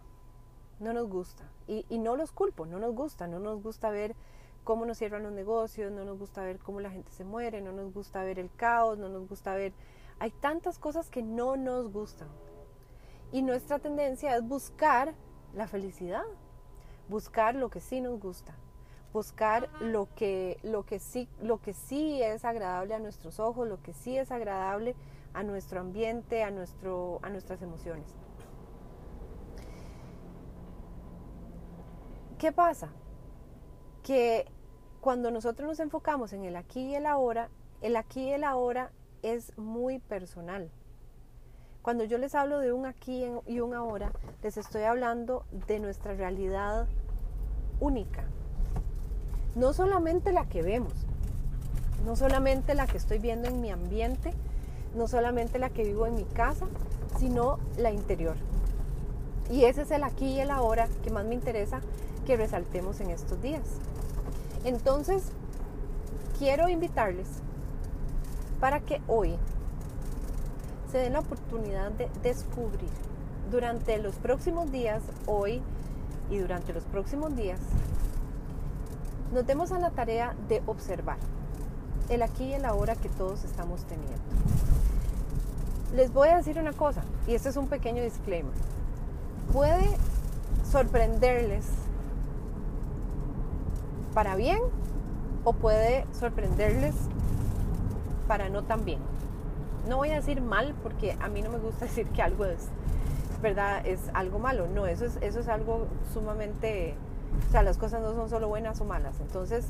no 0.79 0.93
nos 0.93 1.07
gusta. 1.07 1.43
Y, 1.67 1.85
y, 1.89 1.99
no 1.99 2.15
los 2.15 2.31
culpo, 2.31 2.65
no 2.65 2.79
nos 2.79 2.93
gusta, 2.95 3.27
no 3.27 3.39
nos 3.39 3.61
gusta 3.61 3.91
ver 3.91 4.15
cómo 4.63 4.85
nos 4.85 4.97
cierran 4.97 5.23
los 5.23 5.31
negocios, 5.31 5.91
no 5.91 6.03
nos 6.03 6.17
gusta 6.17 6.43
ver 6.43 6.59
cómo 6.59 6.79
la 6.79 6.89
gente 6.89 7.11
se 7.11 7.23
muere, 7.23 7.61
no 7.61 7.71
nos 7.71 7.93
gusta 7.93 8.23
ver 8.23 8.39
el 8.39 8.51
caos, 8.53 8.97
no 8.97 9.07
nos 9.09 9.27
gusta 9.27 9.53
ver... 9.53 9.73
Hay 10.19 10.31
tantas 10.31 10.77
cosas 10.77 11.09
que 11.09 11.21
no 11.21 11.55
nos 11.55 11.91
gustan. 11.91 12.27
Y 13.31 13.41
nuestra 13.43 13.79
tendencia 13.79 14.35
es 14.35 14.43
buscar 14.43 15.13
la 15.53 15.67
felicidad, 15.67 16.25
buscar 17.09 17.55
lo 17.55 17.69
que 17.69 17.79
sí 17.79 18.01
nos 18.01 18.19
gusta, 18.19 18.55
buscar 19.13 19.69
lo 19.81 20.07
que, 20.15 20.57
lo 20.63 20.85
que, 20.85 20.99
sí, 20.99 21.27
lo 21.41 21.61
que 21.61 21.73
sí 21.73 22.21
es 22.21 22.45
agradable 22.45 22.93
a 22.93 22.99
nuestros 22.99 23.39
ojos, 23.39 23.67
lo 23.67 23.81
que 23.81 23.93
sí 23.93 24.17
es 24.17 24.31
agradable 24.31 24.95
a 25.33 25.43
nuestro 25.43 25.79
ambiente, 25.81 26.43
a, 26.43 26.51
nuestro, 26.51 27.19
a 27.21 27.29
nuestras 27.29 27.61
emociones. 27.61 28.07
¿Qué 32.37 32.51
pasa? 32.51 32.89
Que 34.03 34.45
cuando 34.99 35.31
nosotros 35.31 35.67
nos 35.67 35.79
enfocamos 35.79 36.33
en 36.33 36.43
el 36.43 36.55
aquí 36.55 36.81
y 36.91 36.95
el 36.95 37.05
ahora, 37.05 37.49
el 37.81 37.95
aquí 37.95 38.29
y 38.29 38.33
el 38.33 38.43
ahora 38.43 38.91
es 39.21 39.57
muy 39.57 39.99
personal. 39.99 40.71
Cuando 41.81 42.03
yo 42.03 42.17
les 42.17 42.35
hablo 42.35 42.59
de 42.59 42.73
un 42.73 42.85
aquí 42.85 43.25
y 43.47 43.59
un 43.59 43.73
ahora, 43.73 44.11
les 44.43 44.57
estoy 44.57 44.83
hablando 44.83 45.45
de 45.67 45.79
nuestra 45.79 46.13
realidad 46.13 46.87
única, 47.79 48.25
no 49.55 49.73
solamente 49.73 50.31
la 50.31 50.45
que 50.45 50.61
vemos, 50.61 50.93
no 52.05 52.15
solamente 52.15 52.73
la 52.73 52.87
que 52.87 52.97
estoy 52.97 53.19
viendo 53.19 53.47
en 53.47 53.61
mi 53.61 53.69
ambiente, 53.71 54.33
no 54.95 55.07
solamente 55.07 55.59
la 55.59 55.69
que 55.69 55.83
vivo 55.83 56.05
en 56.05 56.15
mi 56.15 56.23
casa, 56.25 56.65
sino 57.19 57.59
la 57.77 57.91
interior. 57.91 58.35
Y 59.49 59.65
ese 59.65 59.81
es 59.81 59.91
el 59.91 60.03
aquí 60.03 60.25
y 60.25 60.39
el 60.39 60.51
ahora 60.51 60.87
que 61.03 61.09
más 61.09 61.25
me 61.25 61.35
interesa 61.35 61.81
que 62.25 62.37
resaltemos 62.37 62.99
en 63.01 63.09
estos 63.09 63.41
días. 63.41 63.63
Entonces, 64.63 65.23
quiero 66.39 66.69
invitarles 66.69 67.27
para 68.59 68.79
que 68.79 69.01
hoy 69.07 69.35
se 70.91 70.99
den 70.99 71.13
la 71.13 71.19
oportunidad 71.19 71.91
de 71.91 72.09
descubrir 72.21 72.89
durante 73.49 73.97
los 73.97 74.15
próximos 74.15 74.71
días, 74.71 75.01
hoy 75.25 75.61
y 76.29 76.37
durante 76.37 76.73
los 76.73 76.83
próximos 76.83 77.35
días, 77.35 77.59
nos 79.31 79.45
demos 79.45 79.71
a 79.71 79.79
la 79.79 79.91
tarea 79.91 80.35
de 80.47 80.61
observar 80.65 81.17
el 82.09 82.21
aquí 82.21 82.45
y 82.45 82.53
el 82.53 82.65
ahora 82.65 82.95
que 82.95 83.09
todos 83.09 83.43
estamos 83.43 83.85
teniendo. 83.85 84.19
Les 85.95 86.11
voy 86.11 86.29
a 86.29 86.37
decir 86.37 86.59
una 86.59 86.73
cosa, 86.73 87.03
y 87.27 87.35
este 87.35 87.49
es 87.49 87.57
un 87.57 87.67
pequeño 87.67 88.03
disclaimer. 88.03 88.53
Puede 89.53 89.89
sorprenderles 90.69 91.67
para 94.13 94.35
bien 94.35 94.59
o 95.43 95.53
puede 95.53 96.05
sorprenderles 96.11 96.95
para 98.27 98.49
no 98.49 98.63
tan 98.63 98.85
bien. 98.85 98.99
No 99.87 99.97
voy 99.97 100.09
a 100.11 100.15
decir 100.15 100.41
mal 100.41 100.75
porque 100.83 101.17
a 101.19 101.27
mí 101.27 101.41
no 101.41 101.49
me 101.49 101.57
gusta 101.57 101.85
decir 101.85 102.07
que 102.09 102.21
algo 102.21 102.45
es, 102.45 102.67
verdad, 103.41 103.85
es 103.85 103.99
algo 104.13 104.39
malo. 104.39 104.67
No, 104.67 104.85
eso 104.85 105.05
es, 105.05 105.17
eso 105.21 105.39
es 105.39 105.47
algo 105.47 105.87
sumamente 106.13 106.95
o 107.47 107.51
sea, 107.51 107.63
las 107.63 107.77
cosas 107.77 108.01
no 108.01 108.13
son 108.13 108.29
solo 108.29 108.47
buenas 108.47 108.79
o 108.81 108.85
malas. 108.85 109.19
Entonces, 109.19 109.67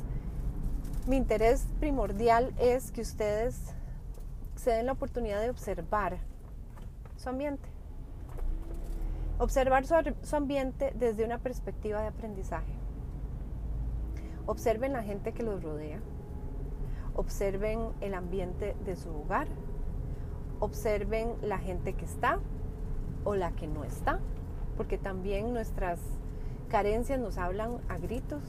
mi 1.06 1.16
interés 1.16 1.66
primordial 1.80 2.54
es 2.58 2.92
que 2.92 3.00
ustedes 3.00 3.74
se 4.54 4.70
den 4.70 4.86
la 4.86 4.92
oportunidad 4.92 5.40
de 5.40 5.50
observar 5.50 6.18
su 7.16 7.28
ambiente. 7.28 7.68
Observar 9.38 9.84
su, 9.84 9.94
su, 10.22 10.36
ambiente 10.36 10.92
desde 10.96 11.24
una 11.24 11.38
perspectiva 11.38 12.00
de 12.00 12.08
aprendizaje. 12.08 12.72
Observen 14.46 14.92
la 14.92 15.02
gente 15.02 15.32
que 15.32 15.42
los 15.42 15.62
rodea. 15.62 16.00
Observen 17.14 17.88
el 18.00 18.14
ambiente 18.14 18.76
de 18.84 18.94
su 18.94 19.10
hogar. 19.10 19.48
Observen 20.60 21.34
la 21.42 21.58
gente 21.58 21.94
que 21.94 22.04
está 22.04 22.38
o 23.24 23.34
la 23.34 23.50
que 23.52 23.66
no 23.66 23.82
está. 23.82 24.20
Porque 24.76 24.98
también 24.98 25.52
nuestras 25.52 25.98
carencias 26.72 27.20
nos 27.20 27.36
hablan 27.36 27.82
a 27.90 27.98
gritos. 27.98 28.42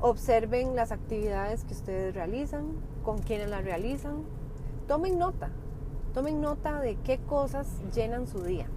Observen 0.00 0.76
las 0.76 0.92
actividades 0.92 1.64
que 1.64 1.74
ustedes 1.74 2.14
realizan, 2.14 2.68
con 3.02 3.18
quienes 3.18 3.50
las 3.50 3.64
realizan. 3.64 4.22
Tomen 4.86 5.18
nota, 5.18 5.50
tomen 6.14 6.40
nota 6.40 6.80
de 6.80 6.94
qué 6.98 7.18
cosas 7.18 7.66
llenan 7.92 8.28
su 8.28 8.44
día, 8.44 8.68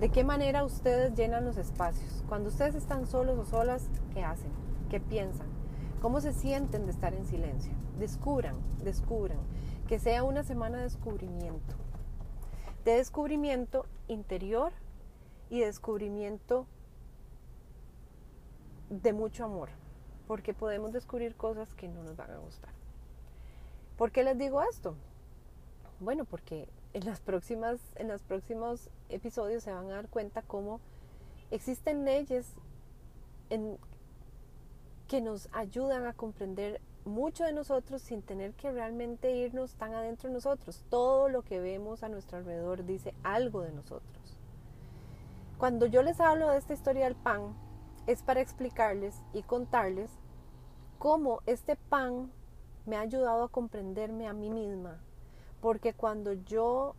de 0.00 0.08
qué 0.08 0.24
manera 0.24 0.64
ustedes 0.64 1.14
llenan 1.14 1.44
los 1.44 1.58
espacios. 1.58 2.24
Cuando 2.28 2.48
ustedes 2.48 2.74
están 2.74 3.06
solos 3.06 3.38
o 3.38 3.44
solas, 3.44 3.88
¿qué 4.12 4.24
hacen? 4.24 4.50
¿Qué 4.90 4.98
piensan? 4.98 5.46
¿Cómo 6.02 6.20
se 6.20 6.32
sienten 6.32 6.86
de 6.86 6.90
estar 6.90 7.14
en 7.14 7.24
silencio? 7.24 7.72
Descubran, 8.00 8.56
descubran. 8.82 9.38
Que 9.86 10.00
sea 10.00 10.24
una 10.24 10.42
semana 10.42 10.78
de 10.78 10.84
descubrimiento. 10.84 11.76
De 12.84 12.96
descubrimiento 12.96 13.86
interior 14.08 14.72
y 15.50 15.60
descubrimiento 15.60 16.66
de 18.90 19.12
mucho 19.12 19.44
amor, 19.44 19.70
porque 20.26 20.52
podemos 20.52 20.92
descubrir 20.92 21.34
cosas 21.36 21.72
que 21.74 21.88
no 21.88 22.02
nos 22.02 22.16
van 22.16 22.32
a 22.32 22.38
gustar. 22.38 22.72
¿Por 23.96 24.12
qué 24.12 24.24
les 24.24 24.36
digo 24.36 24.62
esto? 24.62 24.96
Bueno, 26.00 26.24
porque 26.24 26.68
en 26.92 27.04
las 27.06 27.20
próximas, 27.20 27.80
en 27.96 28.08
los 28.08 28.22
próximos 28.22 28.90
episodios 29.08 29.62
se 29.62 29.72
van 29.72 29.86
a 29.90 29.94
dar 29.94 30.08
cuenta 30.08 30.42
cómo 30.42 30.80
existen 31.50 32.04
leyes 32.04 32.54
en, 33.48 33.78
que 35.06 35.20
nos 35.20 35.48
ayudan 35.52 36.06
a 36.06 36.12
comprender 36.12 36.80
mucho 37.04 37.44
de 37.44 37.52
nosotros 37.52 38.02
sin 38.02 38.22
tener 38.22 38.54
que 38.54 38.70
realmente 38.70 39.36
irnos 39.36 39.74
tan 39.74 39.94
adentro 39.94 40.28
de 40.28 40.34
nosotros. 40.34 40.84
Todo 40.90 41.28
lo 41.28 41.42
que 41.42 41.60
vemos 41.60 42.02
a 42.02 42.08
nuestro 42.08 42.38
alrededor 42.38 42.84
dice 42.84 43.14
algo 43.22 43.62
de 43.62 43.72
nosotros. 43.72 44.38
Cuando 45.58 45.86
yo 45.86 46.02
les 46.02 46.20
hablo 46.20 46.50
de 46.50 46.58
esta 46.58 46.72
historia 46.72 47.04
del 47.04 47.16
pan, 47.16 47.54
es 48.06 48.22
para 48.22 48.40
explicarles 48.40 49.22
y 49.32 49.42
contarles 49.42 50.10
cómo 50.98 51.40
este 51.46 51.76
pan 51.76 52.30
me 52.86 52.96
ha 52.96 53.00
ayudado 53.00 53.44
a 53.44 53.48
comprenderme 53.48 54.26
a 54.26 54.32
mí 54.32 54.50
misma. 54.50 55.00
Porque 55.60 55.92
cuando 55.92 56.32
yo 56.32 56.94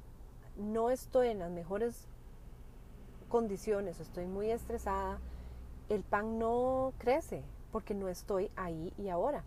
no 0.55 0.89
estoy 0.89 1.29
en 1.29 1.39
las 1.39 1.51
mejores 1.51 2.07
condiciones 3.29 3.99
estoy 3.99 4.25
muy 4.25 4.51
estresada, 4.51 5.19
el 5.89 6.03
pan 6.03 6.37
no 6.37 6.93
crece 6.97 7.43
porque 7.71 7.93
no 7.93 8.09
estoy 8.09 8.51
ahí 8.55 8.93
y 8.97 9.09
ahora. 9.09 9.43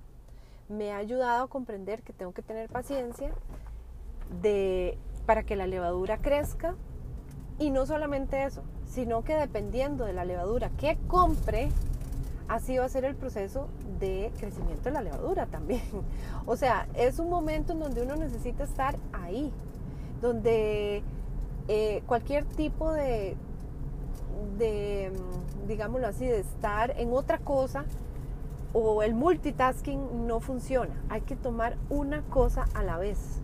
Me 0.68 0.92
ha 0.92 0.96
ayudado 0.96 1.44
a 1.44 1.48
comprender 1.48 2.02
que 2.02 2.12
tengo 2.12 2.32
que 2.32 2.42
tener 2.42 2.70
paciencia 2.70 3.32
de, 4.42 4.98
para 5.26 5.44
que 5.44 5.56
la 5.56 5.66
levadura 5.66 6.18
crezca 6.18 6.74
y 7.58 7.70
no 7.70 7.86
solamente 7.86 8.42
eso, 8.44 8.62
sino 8.86 9.22
que 9.22 9.34
dependiendo 9.34 10.04
de 10.04 10.12
la 10.12 10.24
levadura 10.24 10.70
que 10.70 10.98
compre, 11.08 11.70
así 12.48 12.76
va 12.78 12.84
a 12.84 12.88
ser 12.88 13.04
el 13.04 13.14
proceso 13.14 13.68
de 13.98 14.30
crecimiento 14.38 14.84
de 14.84 14.90
la 14.92 15.02
levadura 15.02 15.46
también. 15.46 15.82
O 16.46 16.56
sea, 16.56 16.86
es 16.94 17.18
un 17.18 17.30
momento 17.30 17.72
en 17.72 17.80
donde 17.80 18.02
uno 18.02 18.16
necesita 18.16 18.64
estar 18.64 18.96
ahí, 19.14 19.50
donde 20.20 21.02
eh, 21.68 22.02
cualquier 22.06 22.44
tipo 22.44 22.92
de, 22.92 23.34
de, 24.58 25.10
mm, 25.10 25.68
digámoslo 25.68 26.06
así, 26.06 26.26
de 26.26 26.40
estar 26.40 26.98
en 26.98 27.14
otra 27.14 27.38
cosa 27.38 27.86
o 28.74 29.02
el 29.02 29.14
multitasking 29.14 30.26
no 30.26 30.40
funciona. 30.40 30.94
Hay 31.08 31.22
que 31.22 31.36
tomar 31.36 31.76
una 31.88 32.22
cosa 32.22 32.66
a 32.74 32.82
la 32.82 32.98
vez. 32.98 33.40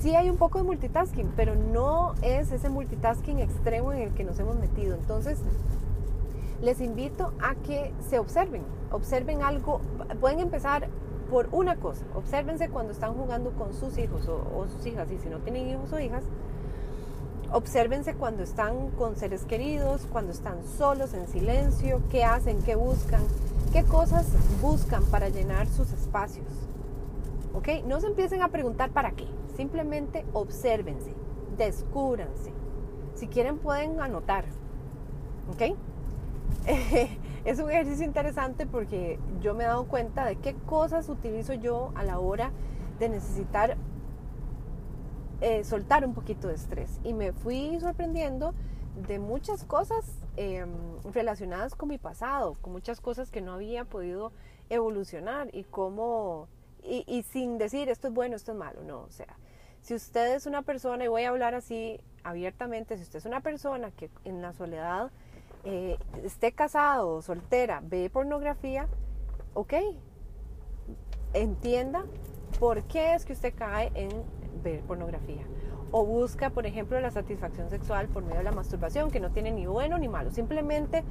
Sí 0.00 0.16
hay 0.16 0.30
un 0.30 0.38
poco 0.38 0.58
de 0.58 0.64
multitasking, 0.64 1.32
pero 1.36 1.54
no 1.54 2.14
es 2.22 2.50
ese 2.52 2.70
multitasking 2.70 3.38
extremo 3.38 3.92
en 3.92 4.00
el 4.00 4.14
que 4.14 4.24
nos 4.24 4.38
hemos 4.38 4.56
metido. 4.56 4.96
Entonces, 4.96 5.38
les 6.62 6.80
invito 6.80 7.32
a 7.40 7.54
que 7.54 7.92
se 8.08 8.18
observen, 8.18 8.62
observen 8.90 9.42
algo, 9.42 9.82
pueden 10.20 10.40
empezar 10.40 10.88
por 11.30 11.48
una 11.52 11.76
cosa, 11.76 12.04
obsérvense 12.14 12.68
cuando 12.70 12.92
están 12.92 13.14
jugando 13.14 13.52
con 13.52 13.72
sus 13.72 13.96
hijos 13.98 14.26
o, 14.26 14.66
sus 14.68 14.84
hijas 14.86 15.10
y 15.12 15.18
si 15.18 15.28
no 15.28 15.38
tienen 15.38 15.68
hijos 15.68 15.92
o 15.92 16.00
hijas, 16.00 16.24
Obsérvense 17.52 18.14
cuando 18.14 18.44
están 18.44 18.90
con 18.90 19.16
seres 19.16 19.44
queridos, 19.44 20.06
cuando 20.12 20.30
están 20.30 20.64
solos, 20.78 21.14
en 21.14 21.26
silencio, 21.26 22.00
qué 22.08 22.22
hacen, 22.22 22.62
qué 22.62 22.76
buscan, 22.76 23.22
qué 23.72 23.82
cosas 23.82 24.28
buscan 24.62 25.02
para 25.06 25.30
llenar 25.30 25.66
sus 25.66 25.90
espacios. 25.90 26.46
¿Ok? 27.52 27.84
No 27.86 28.00
se 28.00 28.06
empiecen 28.06 28.44
a 28.44 28.50
preguntar 28.50 28.90
para 28.90 29.10
qué, 29.10 29.26
simplemente 29.60 30.24
obsérvense, 30.32 31.12
descúbranse. 31.58 32.50
Si 33.14 33.28
quieren 33.28 33.58
pueden 33.58 34.00
anotar. 34.00 34.46
¿Ok? 35.52 35.76
es 37.44 37.60
un 37.60 37.70
ejercicio 37.70 38.06
interesante 38.06 38.64
porque 38.64 39.18
yo 39.42 39.54
me 39.54 39.64
he 39.64 39.66
dado 39.66 39.84
cuenta 39.84 40.24
de 40.24 40.36
qué 40.36 40.54
cosas 40.54 41.10
utilizo 41.10 41.52
yo 41.52 41.92
a 41.94 42.04
la 42.04 42.18
hora 42.18 42.52
de 42.98 43.10
necesitar 43.10 43.76
eh, 45.42 45.62
soltar 45.64 46.06
un 46.06 46.14
poquito 46.14 46.48
de 46.48 46.54
estrés. 46.54 46.98
Y 47.04 47.12
me 47.12 47.32
fui 47.32 47.78
sorprendiendo 47.80 48.54
de 49.06 49.18
muchas 49.18 49.64
cosas 49.64 50.06
em, 50.36 50.70
relacionadas 51.12 51.74
con 51.74 51.90
mi 51.90 51.98
pasado, 51.98 52.56
con 52.62 52.72
muchas 52.72 53.02
cosas 53.02 53.30
que 53.30 53.42
no 53.42 53.52
había 53.52 53.84
podido 53.84 54.32
evolucionar 54.70 55.54
y 55.54 55.64
cómo, 55.64 56.48
y, 56.82 57.22
sin 57.24 57.58
decir 57.58 57.90
esto 57.90 58.08
es 58.08 58.14
bueno, 58.14 58.36
esto 58.36 58.52
es 58.52 58.58
malo, 58.58 58.82
no, 58.84 59.00
o 59.00 59.10
sea, 59.10 59.36
si 59.80 59.94
usted 59.94 60.34
es 60.34 60.46
una 60.46 60.62
persona, 60.62 61.04
y 61.04 61.08
voy 61.08 61.24
a 61.24 61.30
hablar 61.30 61.54
así 61.54 62.00
abiertamente, 62.22 62.96
si 62.96 63.02
usted 63.02 63.18
es 63.18 63.26
una 63.26 63.40
persona 63.40 63.90
que 63.90 64.10
en 64.24 64.42
la 64.42 64.52
soledad 64.52 65.10
eh, 65.64 65.98
esté 66.22 66.52
casado 66.52 67.16
o 67.16 67.22
soltera, 67.22 67.80
ve 67.82 68.10
pornografía, 68.10 68.88
ok, 69.54 69.74
entienda 71.32 72.04
por 72.58 72.82
qué 72.84 73.14
es 73.14 73.24
que 73.24 73.32
usted 73.32 73.54
cae 73.56 73.90
en 73.94 74.10
ver 74.62 74.80
pornografía. 74.82 75.44
O 75.92 76.04
busca, 76.04 76.50
por 76.50 76.66
ejemplo, 76.66 77.00
la 77.00 77.10
satisfacción 77.10 77.68
sexual 77.68 78.08
por 78.08 78.22
medio 78.22 78.38
de 78.38 78.44
la 78.44 78.52
masturbación, 78.52 79.10
que 79.10 79.18
no 79.18 79.30
tiene 79.30 79.50
ni 79.50 79.66
bueno 79.66 79.98
ni 79.98 80.08
malo. 80.08 80.30
Simplemente 80.30 81.02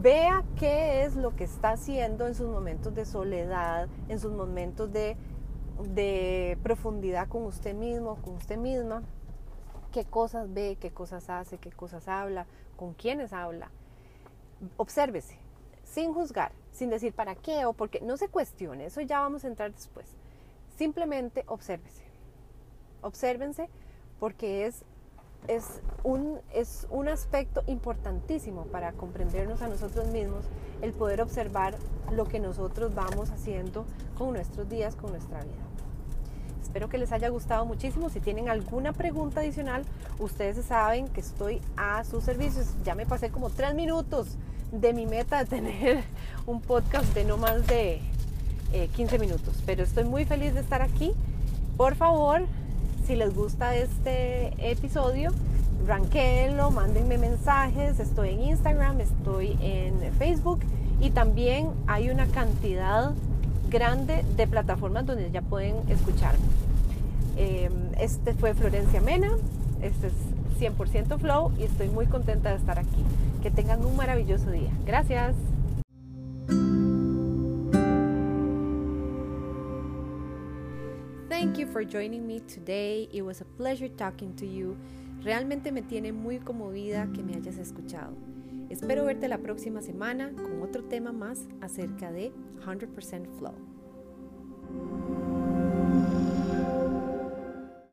vea 0.00 0.42
qué 0.58 1.04
es 1.04 1.14
lo 1.14 1.36
que 1.36 1.44
está 1.44 1.70
haciendo 1.70 2.26
en 2.26 2.34
sus 2.34 2.48
momentos 2.48 2.94
de 2.94 3.04
soledad, 3.04 3.88
en 4.08 4.18
sus 4.18 4.32
momentos 4.32 4.92
de, 4.92 5.16
de 5.80 6.58
profundidad 6.62 7.28
con 7.28 7.44
usted 7.44 7.74
mismo, 7.74 8.16
con 8.16 8.34
usted 8.34 8.56
misma. 8.56 9.02
Qué 9.92 10.04
cosas 10.04 10.52
ve, 10.52 10.76
qué 10.80 10.90
cosas 10.90 11.28
hace, 11.28 11.58
qué 11.58 11.70
cosas 11.70 12.08
habla, 12.08 12.46
con 12.76 12.94
quiénes 12.94 13.32
habla. 13.32 13.70
Obsérvese, 14.76 15.36
sin 15.84 16.14
juzgar, 16.14 16.52
sin 16.72 16.88
decir 16.88 17.12
para 17.12 17.34
qué 17.34 17.66
o 17.66 17.72
por 17.72 17.90
qué. 17.90 18.00
No 18.00 18.16
se 18.16 18.28
cuestione, 18.28 18.86
eso 18.86 19.00
ya 19.00 19.20
vamos 19.20 19.44
a 19.44 19.48
entrar 19.48 19.72
después. 19.72 20.06
Simplemente 20.76 21.44
obsérvese 21.46 22.12
obsérvense 23.02 23.68
porque 24.18 24.66
es, 24.66 24.84
es, 25.48 25.80
un, 26.04 26.40
es 26.52 26.86
un 26.90 27.08
aspecto 27.08 27.62
importantísimo 27.66 28.64
para 28.66 28.92
comprendernos 28.92 29.62
a 29.62 29.68
nosotros 29.68 30.06
mismos, 30.08 30.44
el 30.80 30.92
poder 30.92 31.20
observar 31.20 31.76
lo 32.10 32.26
que 32.26 32.40
nosotros 32.40 32.94
vamos 32.94 33.30
haciendo 33.30 33.84
con 34.18 34.32
nuestros 34.32 34.68
días, 34.68 34.96
con 34.96 35.10
nuestra 35.10 35.40
vida. 35.42 35.62
Espero 36.62 36.88
que 36.88 36.96
les 36.96 37.12
haya 37.12 37.28
gustado 37.28 37.66
muchísimo. 37.66 38.08
Si 38.08 38.20
tienen 38.20 38.48
alguna 38.48 38.92
pregunta 38.92 39.40
adicional, 39.40 39.84
ustedes 40.18 40.64
saben 40.64 41.08
que 41.08 41.20
estoy 41.20 41.60
a 41.76 42.02
sus 42.04 42.24
servicios. 42.24 42.66
Ya 42.82 42.94
me 42.94 43.04
pasé 43.04 43.30
como 43.30 43.50
tres 43.50 43.74
minutos 43.74 44.38
de 44.70 44.94
mi 44.94 45.06
meta 45.06 45.38
de 45.38 45.44
tener 45.44 46.04
un 46.46 46.62
podcast 46.62 47.12
de 47.14 47.24
no 47.24 47.36
más 47.36 47.66
de 47.66 48.00
15 48.94 49.16
eh, 49.16 49.18
minutos. 49.18 49.62
Pero 49.66 49.82
estoy 49.82 50.04
muy 50.04 50.24
feliz 50.24 50.54
de 50.54 50.60
estar 50.60 50.80
aquí. 50.80 51.12
Por 51.76 51.94
favor, 51.94 52.46
si 53.06 53.16
les 53.16 53.34
gusta 53.34 53.74
este 53.74 54.52
episodio, 54.70 55.30
ranqueenlo, 55.86 56.70
mándenme 56.70 57.18
mensajes. 57.18 57.98
Estoy 57.98 58.30
en 58.30 58.42
Instagram, 58.42 59.00
estoy 59.00 59.56
en 59.60 60.12
Facebook 60.18 60.60
y 61.00 61.10
también 61.10 61.70
hay 61.86 62.10
una 62.10 62.26
cantidad 62.26 63.12
grande 63.68 64.24
de 64.36 64.46
plataformas 64.46 65.06
donde 65.06 65.30
ya 65.30 65.42
pueden 65.42 65.76
escucharme. 65.88 66.44
Em, 67.36 67.72
este 67.98 68.34
fue 68.34 68.54
Florencia 68.54 69.00
Mena, 69.00 69.30
este 69.80 70.08
es 70.08 70.12
100% 70.60 71.18
Flow 71.18 71.52
y 71.58 71.64
estoy 71.64 71.88
muy 71.88 72.06
contenta 72.06 72.50
de 72.50 72.56
estar 72.56 72.78
aquí. 72.78 73.04
Que 73.42 73.50
tengan 73.50 73.84
un 73.84 73.96
maravilloso 73.96 74.50
día. 74.50 74.70
Gracias. 74.86 75.34
For 81.72 81.84
joining 81.84 82.26
me 82.26 82.40
today. 82.40 83.08
It 83.12 83.22
was 83.22 83.40
a 83.40 83.46
pleasure 83.56 83.88
talking 83.88 84.36
to 84.36 84.46
you. 84.46 84.76
Realmente 85.22 85.72
me 85.72 85.80
tiene 85.80 86.12
muy 86.12 86.38
conmovida 86.38 87.10
que 87.14 87.22
me 87.22 87.34
hayas 87.34 87.56
escuchado. 87.56 88.14
Espero 88.68 89.06
verte 89.06 89.26
la 89.26 89.38
próxima 89.38 89.80
semana 89.80 90.32
con 90.34 90.60
otro 90.62 90.84
tema 90.84 91.12
más 91.12 91.48
acerca 91.62 92.12
de 92.12 92.32
100% 92.64 93.26
Flow. 93.38 95.31